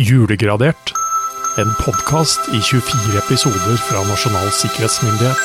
[0.00, 0.92] Julegradert.
[1.60, 5.42] En podkast i 24 episoder fra Nasjonal sikkerhetsmyndighet.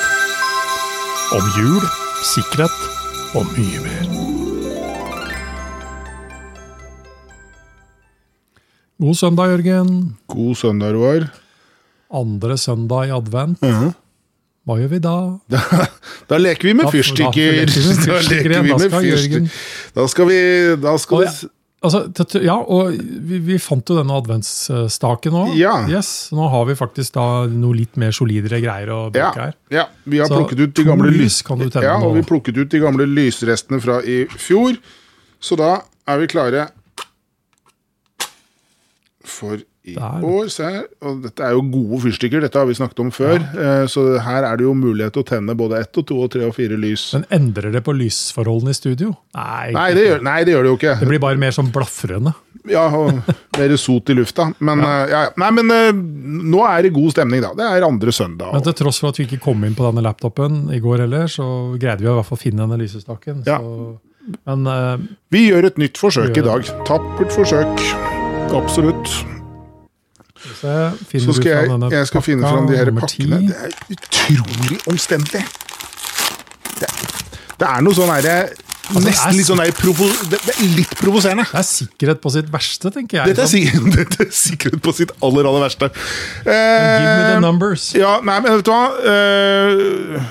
[1.35, 1.83] Om jul,
[2.23, 2.78] sikkerhet
[3.36, 4.05] og mye mer.
[9.04, 9.91] God søndag, Jørgen.
[10.31, 11.27] God søndag, Roar.
[12.15, 13.59] Andre søndag i advent.
[14.65, 15.17] Hva gjør vi da?
[15.51, 15.83] Da,
[16.31, 17.59] da leker vi med fyrstikker.
[17.67, 17.97] da.
[18.07, 19.51] Da leker vi med fyrstikker.
[19.99, 20.39] Da skal vi
[20.81, 21.51] Da skal vi
[21.88, 22.91] altså, ja, og
[23.29, 25.43] vi, vi fant jo denne adventsstaken nå.
[25.60, 25.75] Ja.
[25.91, 29.55] Yes, nå har vi faktisk da noe litt mer solidere greier å bruke her.
[29.73, 32.58] ja, vi har Så plukket ut de gamle lys kan du Ja, og vi plukket
[32.59, 34.77] ut de gamle lysrestene fra i fjor.
[35.39, 35.77] Så da
[36.09, 36.67] er vi klare
[39.25, 39.61] for
[39.92, 40.50] i år.
[40.53, 40.70] Se.
[41.06, 43.38] Og dette er jo gode fyrstikker, dette har vi snakket om før.
[43.42, 43.75] Ja.
[43.92, 46.45] Så her er det jo mulighet til å tenne både ett og to og tre
[46.48, 47.08] og fire lys.
[47.17, 49.14] Men endrer det på lysforholdene i studio?
[49.38, 50.95] Nei, Nei, det gjør, nei, det gjør det jo ikke.
[51.02, 52.34] det blir bare mer sånn blafrende.
[52.66, 53.20] Ja, og
[53.59, 54.48] mer sot i lufta.
[54.58, 54.94] Men, ja.
[55.06, 55.34] ja, ja.
[55.42, 57.52] Nei, men eh, nå er det god stemning, da.
[57.58, 58.55] Det er andre søndag.
[58.55, 61.30] Men til tross for at vi ikke kom inn på denne laptopen i går heller,
[61.31, 61.45] så
[61.77, 63.44] greide vi i hvert fall å finne denne lysestaken.
[63.45, 63.59] Ja.
[63.61, 65.05] Så, men eh,
[65.36, 66.66] Vi gjør et nytt forsøk i dag.
[66.89, 67.86] Tappert forsøk.
[68.55, 69.34] Absolutt.
[70.45, 73.39] Så skal jeg, jeg skal finne fram de her pakkene.
[73.49, 75.41] Det er utrolig omstendelig.
[76.75, 76.91] Det,
[77.59, 78.37] det er noe sånn herre
[78.85, 81.45] Altså, det er Nesten litt sånn provo, det, det er litt provoserende.
[81.49, 83.31] Det er sikkerhet på sitt verste, tenker jeg.
[83.31, 83.87] Dette er, sånn.
[83.95, 85.89] dette er sikkerhet på sitt aller, aller verste.
[86.45, 87.87] Give me the Eh, numbers.
[87.97, 88.83] Ja, nei, men vet du hva?
[89.02, 90.21] Uh,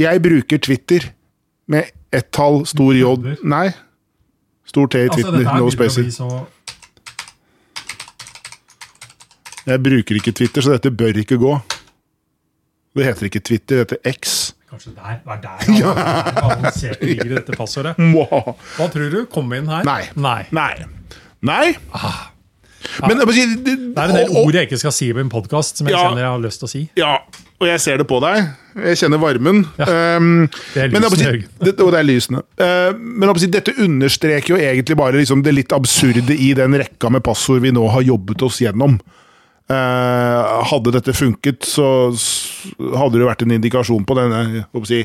[0.00, 1.10] jeg bruker Twitter
[1.68, 3.36] med ett tall, stor J?
[3.44, 3.66] Nei.
[4.72, 6.08] Stor T i Altså, Twitter, her no begynner å spacer.
[6.08, 6.30] bli så
[9.66, 11.52] Jeg bruker ikke Twitter, så dette bør ikke gå.
[12.96, 14.54] Det heter ikke Twitter, det heter X.
[14.72, 15.92] Kanskje der, det er der ja.
[16.42, 17.92] avansert ligger i dette passordet.
[18.00, 19.22] Hva tror du?
[19.32, 19.84] Kom inn her?
[19.86, 20.02] Nei.
[20.16, 20.42] Nei.
[20.52, 20.72] Nei.
[21.44, 21.66] Nei.
[23.06, 23.26] Men ja.
[23.30, 25.86] si det, Det er en del ord jeg ikke skal si på en podkast, som
[25.86, 26.02] jeg Ja.
[26.08, 26.82] kjenner jeg har lyst til å si.
[26.98, 27.12] Ja,
[27.60, 28.48] og jeg ser det på deg.
[28.88, 29.62] Jeg kjenner varmen.
[29.78, 30.16] Ja.
[30.16, 32.42] Um, Det er lysene, si, det, og det er lysene.
[32.98, 37.22] Men si, dette understreker jo egentlig bare liksom det litt absurde i den rekka med
[37.22, 38.98] passord vi nå har jobbet oss gjennom.
[39.72, 41.86] Uh, hadde dette funket, så
[42.98, 45.02] hadde det vært en indikasjon på denne si,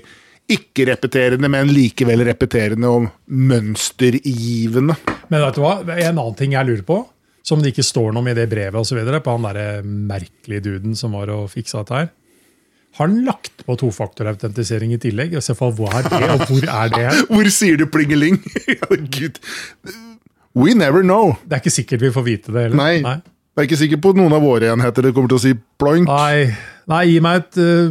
[0.52, 4.96] ikke-repeterende, men likevel repeterende og mønstergivende.
[5.32, 5.74] Men vet du hva?
[5.96, 7.02] En annen ting jeg lurer på,
[7.48, 9.68] som det ikke står noe om i det brevet og så videre, på han derre
[9.84, 12.10] merkelige duden som var og fiksa dette her.
[12.98, 15.36] Har han lagt på tofaktorautentisering i tillegg?
[15.38, 17.08] I så fall, hva er det, og hvor er det?
[17.34, 18.40] Hvor sier du plingeling?
[19.16, 19.38] Gud.
[20.58, 21.36] We never know.
[21.46, 22.80] Det er ikke sikkert vi får vite det heller.
[22.80, 22.96] Nei.
[23.06, 23.20] Nei.
[23.58, 25.52] Jeg er ikke sikker på noen av våre enheter det kommer til å si
[25.82, 26.06] ploink.
[26.06, 26.52] Nei,
[26.88, 27.90] Nei gi, meg et, uh,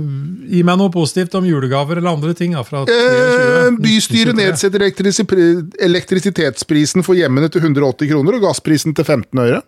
[0.48, 2.54] gi meg noe positivt om julegaver eller andre ting.
[2.56, 9.42] Da, fra Eh, bystyret nedsetter elektrisitetsprisen for hjemmene til 180 kroner og gassprisen til 15
[9.42, 9.60] øre.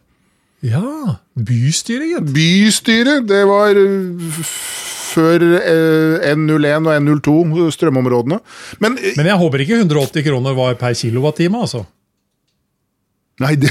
[0.65, 2.31] Ja, bystyret, gitt.
[2.35, 4.33] Bystyret, det var øh,
[5.13, 8.41] før eh, N01 og N02 strømområdene.
[8.81, 11.85] Men eh, Men jeg håper ikke 180 kroner var per kilowattime, altså.
[13.45, 13.71] Nei, det,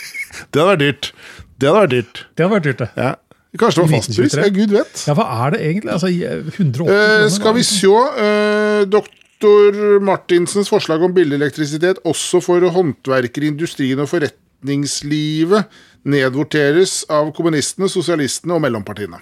[0.52, 1.10] det hadde vært dyrt.
[1.58, 2.20] Det hadde vært dyrt.
[2.34, 2.90] Det hadde vært dyrt, det.
[2.96, 3.14] Ja.
[3.58, 4.34] Kanskje det var fastpris?
[4.36, 5.04] Ja, gud vet.
[5.08, 5.92] Ja, hva er det egentlig?
[5.94, 12.62] Altså, 180 Eh, skal vi se eh, Doktor Martinsens forslag om billig elektrisitet også for
[12.74, 19.20] håndverkere, industrien og forretningslivet nedvorteres av kommunistene, sosialistene og mellompartiene.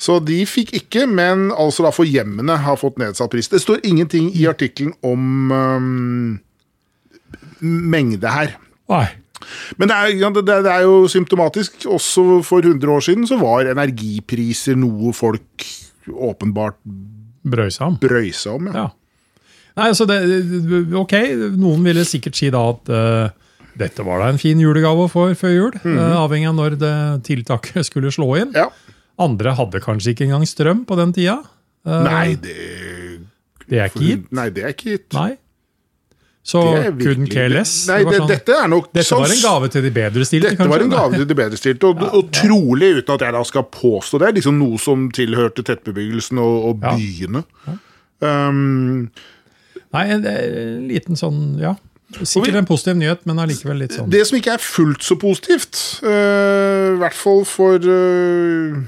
[0.00, 3.50] Så de fikk ikke, men altså da for hjemmene har fått nedsatt pris.
[3.52, 6.38] Det står ingenting i artikkelen om um,
[7.60, 8.54] mengde her.
[8.88, 9.06] Nei.
[9.80, 11.84] Men det er, det, det er jo symptomatisk.
[11.90, 15.66] Også for 100 år siden så var energipriser noe folk
[16.10, 16.78] åpenbart
[17.46, 17.98] brøysa om.
[18.02, 18.70] Brøysa om.
[18.70, 18.86] Ja.
[18.86, 18.88] Ja.
[19.78, 20.18] Nei, altså det,
[20.98, 21.14] ok,
[21.56, 23.30] Noen ville sikkert si da at uh,
[23.80, 25.76] dette var da en fin julegave få før jul.
[25.86, 26.94] eh, avhengig av når det
[27.28, 28.50] tiltaket skulle slå inn.
[28.56, 28.66] Ja.
[29.20, 31.38] Andre hadde kanskje ikke engang strøm på den tida.
[31.86, 32.56] Uh, Nei, det
[33.70, 34.26] Det er ikke gitt.
[34.34, 35.14] Nei, det er ikke gitt.
[35.16, 35.30] Nei.
[36.50, 36.60] Så
[36.98, 37.72] kun KLS?
[37.90, 40.68] Nei, Det var sånn- dette er nok Dette var en gave til de bedrestilte, Dette
[40.72, 44.18] var en gave til de bedrestilte, og, og trolig, uten at jeg da skal påstå
[44.24, 47.44] det, liksom noe som tilhørte tettbebyggelsen og, og byene.
[48.20, 49.10] Um,
[49.90, 51.76] Nei, en, en liten sånn, ja.
[52.26, 54.10] Sikkert en positiv nyhet, men allikevel litt sånn.
[54.10, 58.80] det som ikke er fullt så positivt, uh, i hvert fall for uh,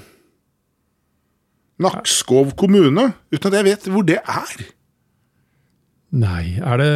[1.83, 4.65] Nakskov kommune, uten at jeg vet hvor det er.
[6.13, 6.89] Nei, er det,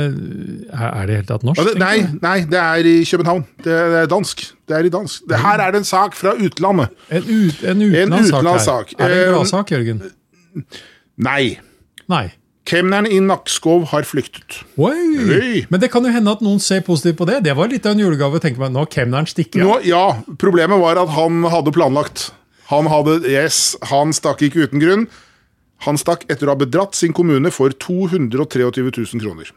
[0.76, 1.62] er, det helt tatt norsk?
[1.64, 3.46] Det, nei, nei, det er i København.
[3.64, 4.42] Det er, det er dansk.
[4.68, 5.22] Det er i dansk.
[5.30, 6.92] Det, her er det en sak fra utlandet.
[7.08, 9.06] En, ut, en utenlandssak her.
[9.06, 10.02] Er det en Eh, gladsak, Jørgen?
[11.16, 11.56] Nei.
[12.12, 12.26] Nei.
[12.66, 14.60] Kemneren i Nakskov har flyktet.
[14.76, 14.92] Oi!
[15.22, 15.50] Oi.
[15.70, 17.38] Men det kan jo hende at noen ser positivt på det.
[17.46, 18.36] Det var litt av en julegave.
[18.36, 19.62] å tenke meg, Nå kemneren stikker.
[19.62, 22.32] Nå, ja, problemet var at han hadde planlagt.
[22.72, 25.06] Han hadde, yes, han stakk ikke uten grunn.
[25.84, 29.52] Han stakk etter å ha bedratt sin kommune for 223 000 kroner.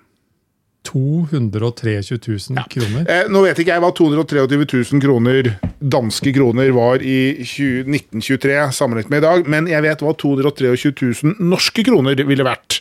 [0.88, 2.02] 223
[2.50, 3.04] 000 kroner.
[3.12, 7.84] Eh, nå vet ikke jeg hva 223 000 kroner danske kroner var i 20,
[8.16, 12.80] 1923 sammenlignet med i dag, men jeg vet hva 223 000 norske kroner ville vært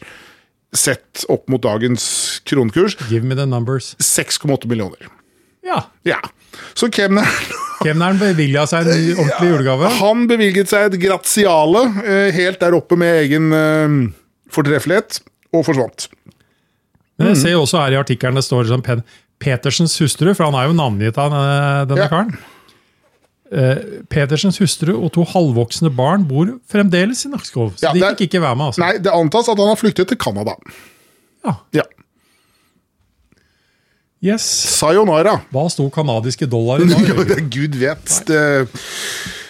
[0.76, 2.05] sett opp mot dagens
[2.49, 2.99] kronekurs.
[3.11, 3.94] Give me the numbers.
[3.99, 5.08] 6,8 millioner.
[5.67, 5.82] Ja.
[6.06, 6.20] Ja.
[6.75, 7.26] Så kemneren
[7.83, 9.91] Kemneren bevilga seg en ordentlig julegave.
[10.01, 13.97] Han bevilget seg et gratiale eh, helt der oppe med egen eh,
[14.55, 15.21] fortreffelighet,
[15.55, 16.09] og forsvant.
[17.19, 18.83] Men jeg ser jo også her i artikkelen det står som
[19.39, 22.09] Petersens hustru, for han er jo navngitt av denne, denne Ja.
[22.13, 22.33] karen.
[23.49, 23.79] Eh,
[24.13, 28.43] Petersens hustru og to halvvoksne barn bor fremdeles i Nakskov, så Ja, de fikk ikke
[28.43, 28.67] være med.
[28.67, 28.83] altså.
[28.85, 30.53] Nei, det antas at han har flyktet til Canada.
[31.47, 31.55] Ja.
[31.73, 31.83] Ja.
[34.25, 34.43] Yes.
[34.79, 35.37] Sayonara.
[35.55, 37.20] Hva sto kanadiske dollar i dag?
[37.29, 38.17] det Gud vet.
[38.26, 38.41] Det,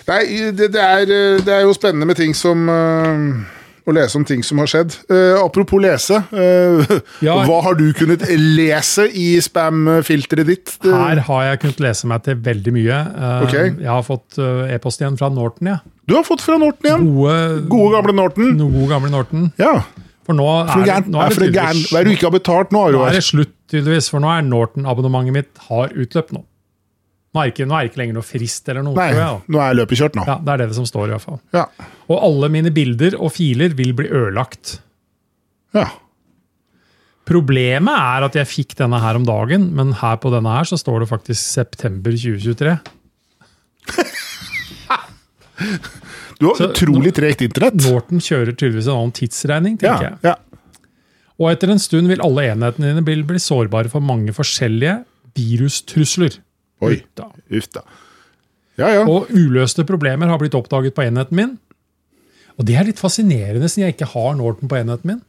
[0.09, 3.55] nei, det, det, er, eh, det er jo spennende med ting som uh,
[3.89, 4.93] Å lese om ting som har skjedd.
[5.09, 6.19] Uh, apropos lese.
[6.29, 6.85] Uh,
[7.25, 7.39] Ja.
[7.49, 10.75] Hva har du kunnet lese i spam-filteret ditt?
[10.85, 12.99] Her har jeg kunnet lese meg til veldig mye.
[13.09, 13.57] Eh, Ok.
[13.81, 14.37] Jeg har fått
[14.77, 15.73] e-post igjen fra Norton.
[15.73, 15.79] Ja.
[16.09, 17.09] Du har fått fra Norton igjen.
[17.09, 17.39] Gode,
[17.73, 18.53] Gode, gamle Norton.
[18.61, 19.49] no, gode gamle Norton.
[19.61, 19.79] Ja.
[20.29, 21.83] For nå For er, det- gæren, nå er det for gæren.
[21.89, 24.31] Hva er det du ikke har betalt nå, Nå er det slutt, tydeligvis, for nå
[24.33, 26.43] er Norton-abonnementet mitt har utløpt nå.
[27.37, 28.97] Nå er, ikke, nå er det ikke lenger noe frist eller noe.
[28.97, 30.25] Nei, jeg, nå er løpet kjørt nå.
[30.27, 31.41] ja, Det er det som står, i hvert fall.
[31.55, 31.67] Ja.
[32.09, 34.79] Og alle mine bilder og filer vil bli ødelagt.
[35.77, 35.89] ja.
[37.29, 40.79] Problemet er at jeg fikk denne her om dagen, men her på denne her så
[40.81, 42.79] står det faktisk september 2023.
[46.39, 47.77] Du har Så utrolig tregt internett.
[47.85, 50.19] Norton kjører tydeligvis en annen tidsregning, tenker Ja, jeg.
[50.25, 50.35] ja.
[51.39, 54.99] Og etter en stund vil alle enhetene dine bli, bli sårbare for mange forskjellige
[55.39, 56.41] virustrusler.
[56.83, 56.99] Oi.
[57.55, 57.85] Uff da.
[58.79, 59.07] Ja, ja.
[59.11, 61.57] Og uløste problemer har blitt oppdaget på enheten min.
[62.59, 65.23] Og det er litt fascinerende, siden jeg ikke har Norton på enheten min.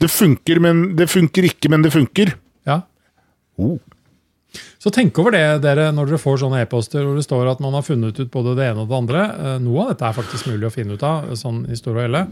[0.00, 2.34] Det funker, men det funker ikke, men det funker.
[2.68, 2.82] Ja.
[3.60, 3.78] Oh.
[4.82, 7.74] Så tenk over det dere når dere får sånne e-poster hvor det står at man
[7.74, 9.24] har funnet ut både det ene og det andre.
[9.32, 12.06] Eh, Noe av dette er faktisk mulig å finne ut av, sånn i store og
[12.06, 12.24] hele.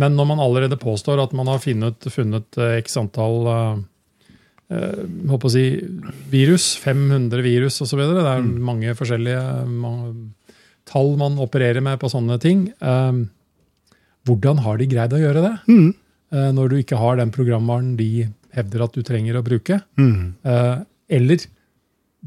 [0.00, 3.82] Men når man allerede påstår at man har funnet, funnet eh, x antall eh,
[4.76, 5.64] eh, si,
[6.32, 8.00] virus, 500 virus osv.
[8.00, 10.14] Det er mange forskjellige mange,
[10.88, 12.68] tall man opererer med på sånne ting.
[12.80, 13.22] Eh,
[14.28, 15.54] hvordan har de greid å gjøre det?
[15.70, 19.82] Eh, når du ikke har den programvaren de hevder at du trenger å bruke.
[20.00, 20.76] Eh,
[21.10, 21.48] eller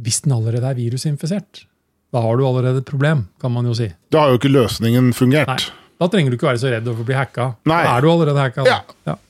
[0.04, 1.66] hvis den allerede er virusinfisert.
[2.14, 3.88] Da har du allerede et problem, kan man jo si.
[4.14, 5.50] Da har jo ikke løsningen fungert.
[5.50, 5.83] Nei.
[6.04, 7.54] Da trenger du ikke være så redd for å bli hacka.
[7.72, 7.84] Nei.
[7.88, 8.68] Da er du allerede hacka.
[8.68, 8.82] Ja.
[9.08, 9.16] Ja.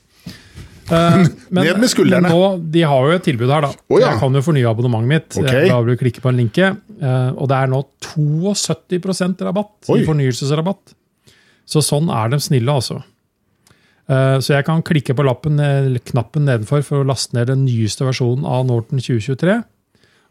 [0.84, 2.28] Uh, men, Ned med skuldrene.
[2.28, 3.70] nå, de har jo et tilbud her, da.
[3.88, 4.10] Oh, ja.
[4.10, 5.38] Jeg kan jo fornye abonnementet mitt.
[5.40, 5.48] Ok.
[5.48, 6.66] Eh, Da vil du klikke på en linke.
[7.00, 10.02] Uh, Og det er nå 72% rabatt Oi.
[10.02, 10.92] i fornyelsesrabatt.
[11.64, 12.98] Så sånn er de snille, altså.
[14.04, 15.56] Uh, Så jeg kan klikke på lappen,
[16.04, 19.62] knappen nedenfor for å laste ned den nyeste versjonen av Norton 2023.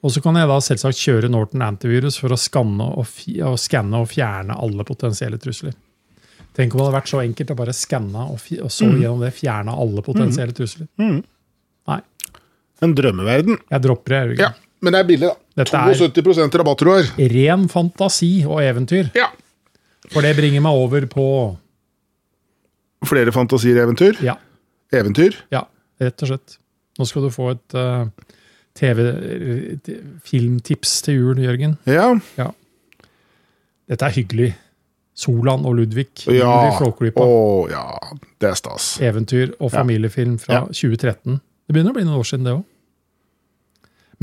[0.03, 3.09] Og så kan jeg da selvsagt kjøre Norton Antivirus for å skanne og,
[3.41, 5.73] og skanne og fjerne alle potensielle trusler.
[6.53, 8.99] Tenk om det hadde vært så enkelt å bare skanne og, og så Mm.
[9.01, 10.87] gjennom det fjerne alle potensielle trusler.
[10.99, 12.01] Nei,
[12.81, 13.57] En drømmeverden.
[13.71, 14.19] jeg dropper det.
[14.37, 14.39] Jørgen.
[14.39, 14.51] Ja,
[14.81, 15.35] men det er billig, da.
[15.63, 17.31] Dette er- 72 rabatt, tror jeg.
[17.31, 19.11] Ren fantasi og eventyr.
[19.15, 19.27] Ja.
[20.11, 21.57] For det bringer meg over på
[23.03, 24.21] Flere fantasier og eventyr.
[24.23, 24.37] Ja,
[24.93, 25.33] Eventyr.
[25.51, 25.65] ja
[25.99, 26.57] rett og slett.
[26.99, 28.05] Nå skal du få et uh,
[29.63, 31.77] TV-filmtips til jul, Jørgen.
[31.89, 32.13] Ja.
[33.89, 34.53] Dette er hyggelig.
[35.13, 36.07] Solan og Ludvig.
[36.33, 36.49] Ja.
[36.81, 37.31] Å
[37.69, 37.83] ja.
[38.41, 38.95] Det er stas.
[39.03, 40.61] Eventyr og familiefilm fra Ja.
[40.73, 41.39] 2013.
[41.67, 42.63] Det begynner å bli noen år siden, det òg.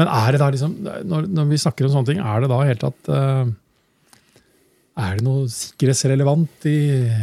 [0.01, 0.75] Men er det da liksom,
[1.07, 3.47] når, når vi snakker om sånne ting, er det da helt at uh,
[5.01, 6.77] Er det noe sikkerhetsrelevant i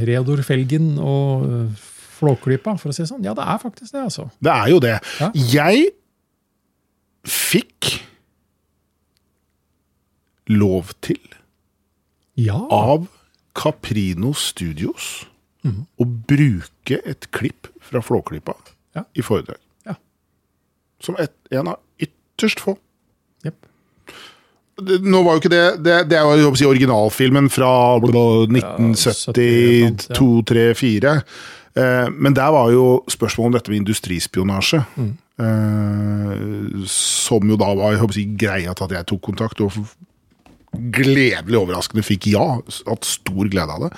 [0.07, 1.85] Reodor Felgen og uh,
[2.17, 3.23] Flåklypa, for å si det sånn?
[3.25, 4.27] Ja, det er faktisk det, altså.
[4.41, 4.95] Det er jo det.
[5.19, 5.29] Ja.
[5.35, 5.91] Jeg
[7.27, 7.91] fikk
[10.47, 11.19] lov til
[12.39, 12.57] Ja.
[12.71, 13.07] av
[13.57, 15.25] Caprino Studios
[15.99, 18.53] å bruke et klipp fra Flåklypa
[18.95, 19.03] Ja.
[19.15, 19.57] i foredrag.
[19.85, 19.93] Ja.
[21.03, 22.77] Som et, en av ytterst få.
[23.45, 23.55] Yep.
[24.87, 30.73] Det, nå var jo ikke det Det, det er jo si, originalfilmen fra 1972, 3,
[30.77, 31.21] 4.
[31.77, 34.79] Eh, men der var jo spørsmålet om dette med industrispionasje.
[34.97, 35.13] Mm.
[35.37, 39.71] Eh, som jo da var si, greia til at jeg tok kontakt og
[40.93, 42.45] gledelig overraskende fikk ja.
[42.87, 43.91] Hatt stor glede av det.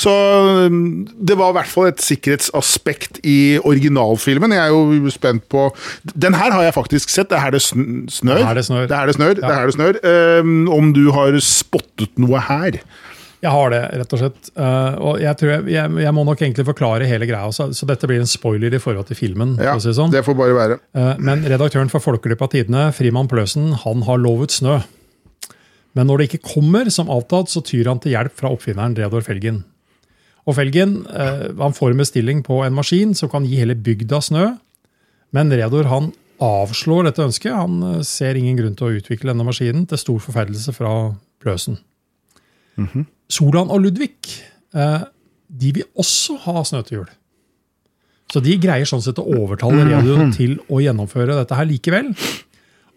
[0.00, 0.12] Så
[0.68, 4.56] um, det var i hvert fall et sikkerhetsaspekt i originalfilmen.
[4.56, 5.68] Jeg er jo spent på
[6.14, 7.30] Den her har jeg faktisk sett.
[7.30, 8.04] Det er her det snør.
[8.10, 8.86] Det er her det snør.
[8.86, 9.34] Det er her det snør.
[9.40, 10.02] Det her det snør.
[10.44, 12.80] Um, om du har spottet noe her?
[13.44, 14.50] Jeg har det, rett og slett.
[14.56, 17.88] Uh, og jeg, tror jeg, jeg, jeg må nok egentlig forklare hele greia, så, så
[17.88, 19.58] dette blir en spoiler i forhold til filmen.
[19.60, 20.12] Ja, si det sånn.
[20.14, 20.78] det får bare være.
[20.96, 24.78] Uh, Men redaktøren for Folkeklippa Tidene, Frimann Pløsen, han har lovet snø.
[25.94, 29.24] Men når det ikke kommer som avtalt, så tyr han til hjelp fra oppfinneren Reodor
[29.26, 29.62] Felgen.
[30.44, 34.20] Og Felgen eh, han får en bestilling på en maskin som kan gi hele bygda
[34.26, 34.50] snø.
[35.34, 36.10] Men Reodor han
[36.42, 37.54] avslår dette ønsket.
[37.54, 40.92] Han eh, ser ingen grunn til å utvikle denne maskinen, til stor forferdelse fra
[41.44, 41.78] Pløsen.
[43.30, 44.16] Solan og Ludvig
[44.74, 45.04] eh,
[45.48, 47.12] de vil også ha snø til jul.
[48.32, 52.10] Så de greier sånn sett å overtale Reodor til å gjennomføre dette her likevel.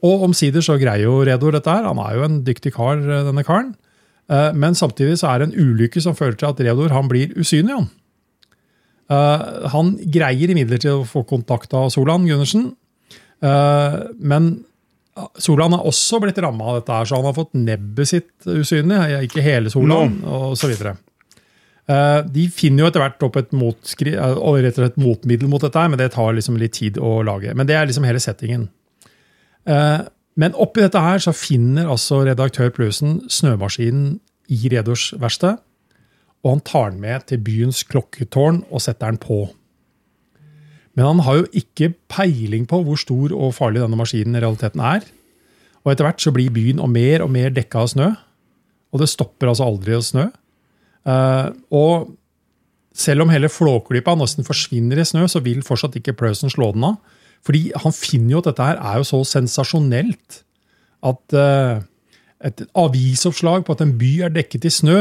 [0.06, 1.88] Og omsider så greier jo Redor dette her.
[1.88, 3.76] Han er jo en dyktig kar, eh, denne karen.
[4.30, 7.34] Eh, Men samtidig så er det en ulykke som fører til at Redor han blir
[7.36, 7.74] usynlig.
[7.76, 7.90] Han,
[9.10, 12.76] Eh, han greier imidlertid å få kontakt av Solan Gundersen.
[14.20, 14.66] Men
[15.40, 19.00] Solan har også blitt ramma av dette, her, så han har fått nebbet sitt usynlig.
[19.30, 20.20] Ikke hele Solan,
[20.60, 20.98] videre.
[21.88, 25.80] Eh, De finner jo etter hvert opp et, motskri, rett og slett motmiddel mot dette,
[25.80, 27.56] her, men det tar liksom litt tid å lage.
[27.56, 28.68] Men det er liksom hele settingen.
[29.68, 30.08] Eh,
[30.38, 34.20] Men oppi dette her så finner altså redaktør Pløsen snømaskinen
[34.54, 35.58] i Redors verksted,
[36.46, 39.48] og han tar den med til byens klokketårn og setter den på.
[40.94, 44.80] Men han har jo ikke peiling på hvor stor og farlig denne maskinen i realiteten
[44.86, 45.10] er.
[45.82, 48.14] Og etter hvert så blir byen og mer og mer dekka av snø.
[48.94, 50.30] Og det stopper altså aldri å snø.
[51.08, 52.14] Eh, og
[52.98, 56.86] selv om hele Flåklypa nesten forsvinner i snø, så vil fortsatt ikke Pløsen slå den
[56.94, 56.98] av.
[57.46, 60.42] Fordi han finner jo at dette her er jo så sensasjonelt
[61.08, 61.84] at eh,
[62.48, 65.00] et avisoppslag på at en by er dekket i snø,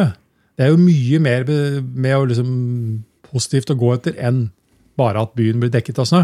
[0.56, 2.52] det er jo mye mer med å liksom
[3.28, 4.46] positivt å gå etter enn
[4.96, 6.22] bare at byen blir dekket av snø.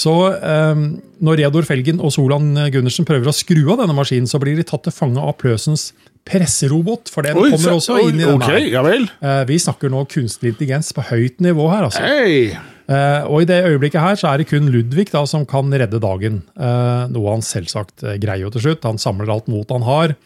[0.00, 0.82] Så eh,
[1.24, 4.66] når Reodor Felgen og Solan Gundersen prøver å skru av denne maskinen, så blir de
[4.68, 5.90] tatt til fange av Pløsens
[6.28, 8.74] presserobot, for den Oi, kommer også inn i den okay, her.
[8.74, 8.82] ja.
[8.92, 12.04] Eh, vi snakker nå kunstig intelligens på høyt nivå her, altså.
[12.04, 12.52] Hei!
[12.90, 16.00] Eh, og i det øyeblikket her så er det kun Ludvig da, som kan redde
[16.02, 16.40] dagen.
[16.58, 18.86] Eh, noe han selvsagt eh, greier jo til slutt.
[18.88, 20.16] Han samler alt mot han har,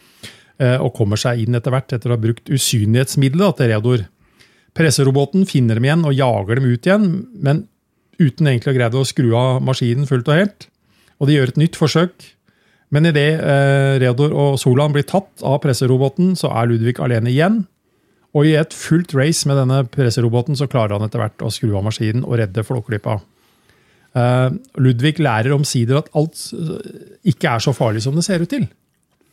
[0.55, 4.05] og kommer seg inn etter hvert etter å ha brukt usynlighetsmiddelet til Reodor.
[4.71, 7.09] Presseroboten finner dem igjen og jager dem ut igjen,
[7.43, 7.65] men
[8.15, 10.67] uten egentlig å greie å skru av maskinen fullt og helt.
[11.19, 12.29] Og de gjør et nytt forsøk.
[12.95, 17.65] Men idet eh, Reodor og Solan blir tatt av presseroboten, så er Ludvig alene igjen.
[18.35, 21.71] Og i et fullt race med denne presseroboten så klarer han etter hvert å skru
[21.77, 23.19] av maskinen og redde Flåklypa.
[24.15, 24.49] Eh,
[24.83, 28.67] Ludvig lærer omsider at alt eh, ikke er så farlig som det ser ut til.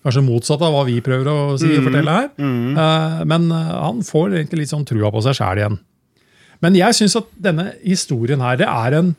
[0.02, 2.30] Kanskje motsatt av hva vi prøver å si og fortelle her.
[2.38, 5.80] Eh, men han får egentlig litt sånn trua på seg sjæl igjen.
[6.62, 9.14] Men jeg syns at denne historien her, det er en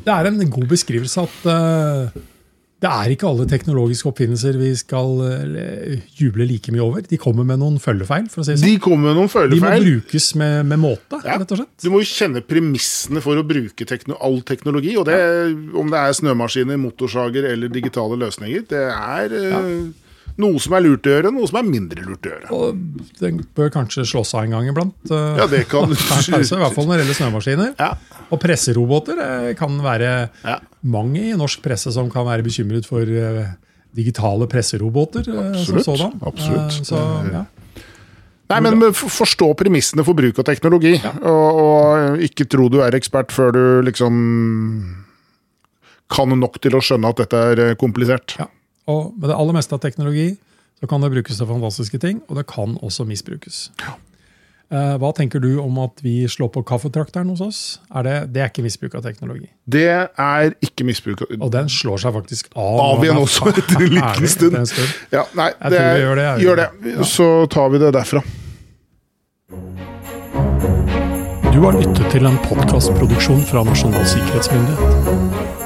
[0.00, 2.20] Det er en god beskrivelse at eh,
[2.80, 7.02] det er ikke alle teknologiske oppfinnelser vi skal eh, juble like mye over.
[7.04, 8.64] De kommer med noen følgefeil, for å si sånn.
[8.64, 9.84] De kommer med noen følgefeil.
[9.84, 11.36] De må brukes med, med måte, Ja.
[11.36, 11.72] rett og slett.
[11.84, 14.94] Du må jo kjenne premissene for å bruke tekno all teknologi.
[14.96, 15.18] Og det,
[15.76, 19.60] om det er snømaskiner, motorsager eller digitale løsninger, det er ja.
[20.40, 22.48] noe som er lurt å gjøre, noe som er mindre lurt å gjøre.
[22.56, 24.96] Og den bør kanskje slås av en gang iblant.
[25.10, 27.74] eh, Ja, det kan Kanskje, I hvert fall når det gjelder snømaskiner.
[27.76, 27.92] Ja.
[28.30, 30.58] Og presseroboter eh, kan være Ja.
[30.82, 33.46] mange i norsk presse som kan være bekymret for eh,
[33.96, 35.26] digitale presseroboter.
[35.28, 36.20] eh, Absolutt, Som sådan.
[36.22, 36.86] absolutt.
[36.86, 37.00] Så,
[37.32, 37.44] ja.
[38.50, 43.30] Nei, men forstå premissene for bruk av teknologi, og, og ikke tro du er ekspert
[43.30, 44.16] før du liksom
[46.10, 48.34] kan nok til å skjønne at dette er komplisert.
[48.40, 48.48] Ja.
[48.90, 50.32] Og med det aller meste av teknologi
[50.80, 53.68] så kan det brukes til fantastiske ting, og det kan også misbrukes.
[53.78, 53.94] Eh,
[54.70, 57.60] Hva tenker du om at vi slår på kaffetrakteren hos oss?
[57.90, 59.48] Er det, det er ikke misbruk av teknologi.
[59.66, 62.78] Det er ikke misbruk av Og den slår seg faktisk av.
[62.84, 64.60] Av igjen også etter en liten stund.
[65.10, 66.28] Ja, nei, tror vi gjør det.
[66.46, 66.68] Gjør det.
[67.10, 68.22] Så tar vi det derfra.
[71.50, 75.59] Du har lyttet til en podkastproduksjon fra Nasjonal sikkerhetsmyndighet.